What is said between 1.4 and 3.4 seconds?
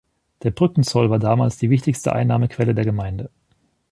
die wichtigste Einnahmequelle der Gemeinde.